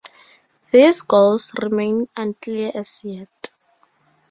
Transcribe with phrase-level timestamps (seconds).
[0.71, 3.49] These goals remain unclear as yet.